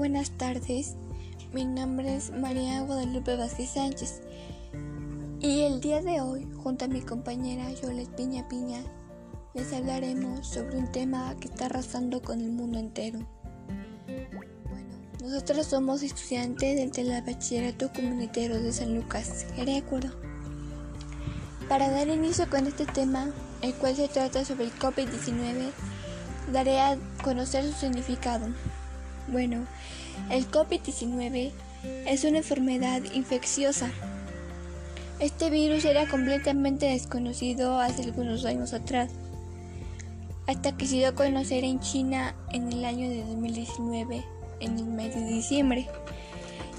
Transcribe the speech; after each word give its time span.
buenas 0.00 0.30
tardes. 0.30 0.96
Mi 1.52 1.66
nombre 1.66 2.16
es 2.16 2.30
María 2.30 2.80
Guadalupe 2.80 3.36
Vázquez 3.36 3.68
Sánchez 3.68 4.22
y 5.40 5.60
el 5.60 5.82
día 5.82 6.00
de 6.00 6.22
hoy, 6.22 6.48
junto 6.56 6.86
a 6.86 6.88
mi 6.88 7.02
compañera 7.02 7.70
Yolet 7.70 8.08
Piña 8.16 8.48
Piña, 8.48 8.80
les 9.52 9.70
hablaremos 9.74 10.46
sobre 10.46 10.78
un 10.78 10.90
tema 10.90 11.36
que 11.38 11.48
está 11.48 11.66
arrasando 11.66 12.22
con 12.22 12.40
el 12.40 12.50
mundo 12.50 12.78
entero. 12.78 13.18
Bueno, 14.70 14.88
nosotros 15.22 15.66
somos 15.66 16.02
estudiantes 16.02 16.76
del 16.76 16.92
Bachillerato 17.20 17.92
Comunitario 17.92 18.58
de 18.58 18.72
San 18.72 18.94
Lucas, 18.94 19.44
acuerdo? 19.76 20.18
Para 21.68 21.90
dar 21.90 22.08
inicio 22.08 22.48
con 22.48 22.66
este 22.66 22.86
tema, 22.86 23.34
el 23.60 23.74
cual 23.74 23.94
se 23.96 24.08
trata 24.08 24.46
sobre 24.46 24.64
el 24.64 24.72
COVID-19, 24.78 25.72
daré 26.54 26.80
a 26.80 26.96
conocer 27.22 27.64
su 27.64 27.72
significado. 27.80 28.48
Bueno, 29.30 29.64
el 30.28 30.50
COVID-19 30.50 31.52
es 32.06 32.24
una 32.24 32.38
enfermedad 32.38 33.00
infecciosa. 33.14 33.90
Este 35.20 35.50
virus 35.50 35.84
era 35.84 36.08
completamente 36.08 36.86
desconocido 36.86 37.78
hace 37.78 38.02
algunos 38.02 38.44
años 38.44 38.72
atrás, 38.72 39.10
hasta 40.48 40.76
que 40.76 40.86
se 40.86 40.96
dio 40.96 41.08
a 41.08 41.14
conocer 41.14 41.62
en 41.62 41.78
China 41.78 42.34
en 42.52 42.72
el 42.72 42.84
año 42.84 43.08
de 43.08 43.24
2019, 43.24 44.24
en 44.58 44.78
el 44.78 44.86
mes 44.86 45.14
de 45.14 45.24
diciembre. 45.24 45.86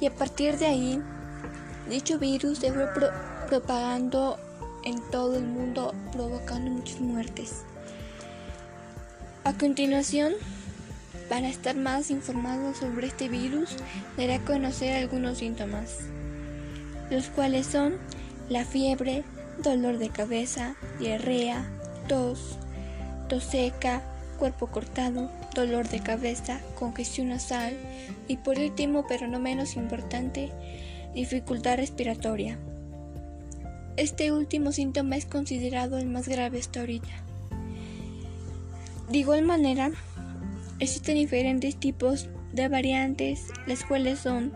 Y 0.00 0.06
a 0.06 0.14
partir 0.14 0.56
de 0.56 0.66
ahí, 0.66 1.02
dicho 1.90 2.18
virus 2.18 2.58
se 2.58 2.72
fue 2.72 2.86
propagando 3.48 4.38
en 4.84 5.02
todo 5.10 5.36
el 5.36 5.44
mundo, 5.44 5.92
provocando 6.12 6.70
muchas 6.70 7.00
muertes. 7.00 7.64
A 9.44 9.52
continuación, 9.52 10.32
para 11.28 11.48
estar 11.48 11.76
más 11.76 12.10
informado 12.10 12.74
sobre 12.74 13.06
este 13.06 13.28
virus, 13.28 13.76
daré 14.16 14.34
a 14.34 14.44
conocer 14.44 14.96
algunos 14.96 15.38
síntomas, 15.38 15.98
los 17.10 17.26
cuales 17.26 17.66
son 17.66 17.96
la 18.48 18.64
fiebre, 18.64 19.24
dolor 19.62 19.98
de 19.98 20.08
cabeza, 20.08 20.76
diarrea, 20.98 21.68
tos, 22.08 22.58
tos 23.28 23.44
seca, 23.44 24.02
cuerpo 24.38 24.68
cortado, 24.68 25.30
dolor 25.54 25.88
de 25.88 26.00
cabeza, 26.00 26.60
congestión 26.78 27.28
nasal 27.28 27.76
y 28.26 28.38
por 28.38 28.58
último, 28.58 29.04
pero 29.08 29.26
no 29.26 29.38
menos 29.38 29.76
importante, 29.76 30.50
dificultad 31.14 31.76
respiratoria. 31.76 32.58
Este 33.96 34.30
último 34.30 34.70
síntoma 34.70 35.16
es 35.16 35.26
considerado 35.26 35.98
el 35.98 36.06
más 36.06 36.28
grave 36.28 36.60
hasta 36.60 36.80
ahorita. 36.80 37.08
De 39.10 39.18
igual 39.18 39.42
manera, 39.42 39.90
Existen 40.80 41.16
diferentes 41.16 41.76
tipos 41.76 42.28
de 42.52 42.68
variantes, 42.68 43.48
las 43.66 43.84
cuales 43.84 44.20
son 44.20 44.52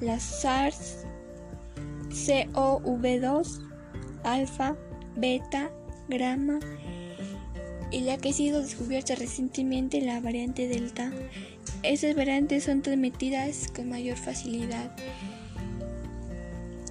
las 0.00 0.22
SARS, 0.22 1.04
CoV2, 2.10 3.60
alfa, 4.24 4.76
beta, 5.16 5.70
gamma 6.08 6.58
y 7.90 8.00
la 8.00 8.18
que 8.18 8.30
ha 8.30 8.32
sido 8.32 8.62
descubierta 8.62 9.14
recientemente 9.14 10.00
la 10.00 10.20
variante 10.20 10.66
delta. 10.66 11.12
Esas 11.82 12.14
variantes 12.14 12.64
son 12.64 12.82
transmitidas 12.82 13.70
con 13.74 13.88
mayor 13.88 14.16
facilidad 14.16 14.90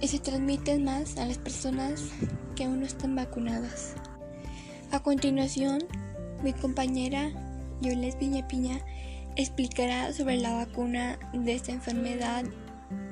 y 0.00 0.08
se 0.08 0.18
transmiten 0.18 0.84
más 0.84 1.16
a 1.16 1.26
las 1.26 1.38
personas 1.38 2.10
que 2.54 2.64
aún 2.64 2.80
no 2.80 2.86
están 2.86 3.16
vacunadas. 3.16 3.94
A 4.90 5.02
continuación, 5.02 5.84
mi 6.42 6.52
compañera 6.52 7.32
Yoles 7.80 8.16
Piña 8.16 8.46
Piña 8.48 8.80
explicará 9.36 10.12
sobre 10.12 10.38
la 10.38 10.52
vacuna 10.52 11.18
de 11.32 11.54
esta 11.54 11.72
enfermedad 11.72 12.44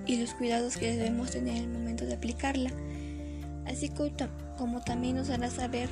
y 0.06 0.16
los 0.16 0.34
cuidados 0.34 0.76
que 0.76 0.96
debemos 0.96 1.30
tener 1.30 1.56
el 1.56 1.68
momento 1.68 2.04
de 2.04 2.14
aplicarla, 2.14 2.70
así 3.66 3.90
como 4.58 4.80
también 4.80 5.16
nos 5.16 5.30
hará 5.30 5.50
saber 5.50 5.88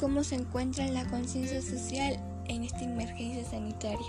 cómo 0.00 0.24
se 0.24 0.36
encuentra 0.36 0.86
la 0.88 1.04
conciencia 1.06 1.60
social 1.60 2.18
en 2.48 2.64
esta 2.64 2.82
emergencia 2.82 3.44
sanitaria. 3.44 4.06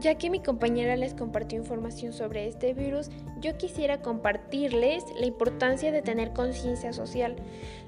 Ya 0.00 0.16
que 0.16 0.30
mi 0.30 0.40
compañera 0.40 0.96
les 0.96 1.14
compartió 1.14 1.58
información 1.58 2.12
sobre 2.12 2.46
este 2.46 2.74
virus, 2.74 3.10
yo 3.40 3.56
quisiera 3.56 4.00
compartirles 4.00 5.04
la 5.18 5.26
importancia 5.26 5.92
de 5.92 6.02
tener 6.02 6.32
conciencia 6.32 6.92
social. 6.92 7.36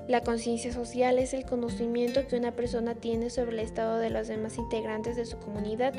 La 0.08 0.22
conciencia 0.22 0.72
social 0.72 1.18
es 1.18 1.34
el 1.34 1.44
conocimiento 1.44 2.26
que 2.26 2.36
una 2.36 2.52
persona 2.52 2.94
tiene 2.94 3.28
sobre 3.28 3.52
el 3.52 3.58
estado 3.58 3.98
de 3.98 4.08
los 4.08 4.26
demás 4.26 4.56
integrantes 4.56 5.16
de 5.16 5.26
su 5.26 5.38
comunidad. 5.38 5.92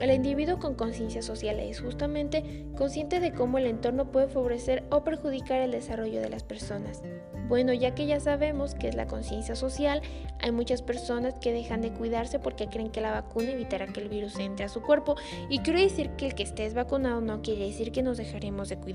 El 0.00 0.10
individuo 0.10 0.58
con 0.58 0.74
conciencia 0.74 1.22
social 1.22 1.58
es 1.58 1.80
justamente 1.80 2.66
consciente 2.76 3.20
de 3.20 3.32
cómo 3.32 3.56
el 3.56 3.66
entorno 3.66 4.12
puede 4.12 4.28
favorecer 4.28 4.84
o 4.90 5.02
perjudicar 5.02 5.62
el 5.62 5.70
desarrollo 5.70 6.20
de 6.20 6.28
las 6.28 6.42
personas. 6.42 7.02
Bueno, 7.48 7.72
ya 7.74 7.94
que 7.94 8.06
ya 8.06 8.20
sabemos 8.20 8.74
que 8.74 8.88
es 8.88 8.94
la 8.94 9.06
conciencia 9.06 9.54
social, 9.54 10.02
hay 10.40 10.50
muchas 10.50 10.82
personas 10.82 11.34
que 11.34 11.52
dejan 11.52 11.82
de 11.82 11.92
cuidarse 11.92 12.38
porque 12.38 12.68
creen 12.68 12.90
que 12.90 13.00
la 13.00 13.12
vacuna 13.12 13.50
evitará 13.50 13.86
que 13.86 14.00
el 14.00 14.08
virus 14.08 14.38
entre 14.38 14.64
a 14.64 14.68
su 14.68 14.82
cuerpo 14.82 15.16
y 15.48 15.58
quiero 15.58 15.80
decir 15.80 16.10
que 16.16 16.26
el 16.26 16.34
que 16.34 16.42
estés 16.42 16.74
vacunado 16.74 17.20
no 17.20 17.42
quiere 17.42 17.66
decir 17.66 17.92
que 17.92 18.02
nos 18.02 18.16
dejaremos 18.16 18.68
de 18.68 18.76
cuidar. 18.76 18.93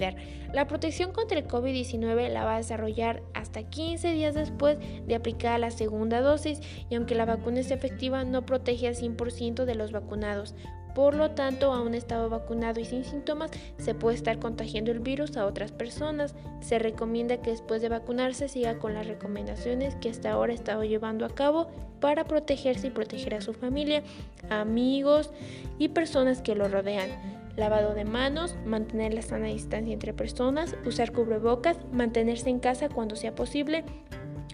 La 0.54 0.68
protección 0.68 1.12
contra 1.12 1.38
el 1.38 1.48
COVID-19 1.48 2.30
la 2.30 2.46
va 2.46 2.56
a 2.56 2.58
desarrollar 2.58 3.22
hasta 3.34 3.64
15 3.64 4.12
días 4.12 4.36
después 4.36 4.78
de 5.06 5.16
aplicar 5.16 5.60
la 5.60 5.72
segunda 5.72 6.22
dosis 6.22 6.60
y 6.90 6.96
aunque 6.96 7.16
la 7.16 7.26
vacuna 7.26 7.60
es 7.60 7.72
efectiva 7.72 8.24
no 8.24 8.46
protege 8.46 8.88
al 8.88 8.96
100% 8.96 9.66
de 9.66 9.76
los 9.76 9.92
vacunados. 9.92 10.56
Por 10.96 11.14
lo 11.16 11.32
tanto, 11.32 11.72
a 11.72 11.82
un 11.82 11.94
estado 11.94 12.30
vacunado 12.30 12.80
y 12.80 12.86
sin 12.86 13.06
síntomas 13.06 13.52
se 13.78 13.94
puede 13.94 14.18
estar 14.18 14.40
contagiando 14.40 14.92
el 14.92 15.00
virus 15.00 15.38
a 15.38 15.46
otras 15.46 15.72
personas. 15.72 16.36
Se 16.62 16.80
recomienda 16.80 17.42
que 17.42 17.52
después 17.52 17.82
de 17.82 17.90
vacunarse 17.90 18.50
siga 18.50 18.80
con 18.80 18.94
las 18.94 19.08
recomendaciones 19.08 19.96
que 19.96 20.10
hasta 20.10 20.32
ahora 20.32 20.52
ha 20.52 20.56
estado 20.56 20.84
llevando 20.84 21.26
a 21.26 21.30
cabo 21.30 21.68
para 22.00 22.26
protegerse 22.26 22.88
y 22.88 22.92
proteger 22.92 23.36
a 23.36 23.42
su 23.42 23.54
familia, 23.54 24.04
amigos 24.50 25.32
y 25.78 25.90
personas 25.90 26.42
que 26.42 26.56
lo 26.56 26.68
rodean 26.68 27.10
lavado 27.56 27.94
de 27.94 28.06
manos, 28.06 28.56
mantener 28.66 29.14
la 29.14 29.22
sana 29.22 29.48
distancia 29.48 29.94
entre 29.94 30.14
personas, 30.14 30.76
usar 30.86 31.12
cubrebocas, 31.12 31.78
mantenerse 31.92 32.50
en 32.50 32.60
casa 32.60 32.90
cuando 32.90 33.16
sea 33.16 33.36
posible, 33.36 33.84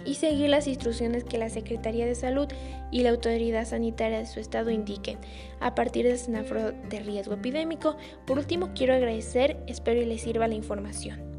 y 0.06 0.16
seguir 0.16 0.50
las 0.50 0.68
instrucciones 0.68 1.24
que 1.24 1.38
la 1.38 1.50
Secretaría 1.50 2.06
de 2.06 2.16
Salud 2.16 2.48
y 2.92 3.02
la 3.02 3.10
autoridad 3.10 3.66
sanitaria 3.66 4.20
de 4.20 4.26
su 4.26 4.40
estado 4.40 4.70
indiquen 4.70 5.18
a 5.60 5.76
partir 5.76 6.06
del 6.06 6.18
semáforo 6.18 6.72
de 6.72 7.00
riesgo 7.00 7.34
epidémico. 7.34 7.98
Por 8.26 8.38
último, 8.38 8.70
quiero 8.76 8.94
agradecer, 8.94 9.58
espero 9.68 10.02
y 10.02 10.06
les 10.06 10.22
sirva 10.22 10.48
la 10.48 10.56
información. 10.56 11.35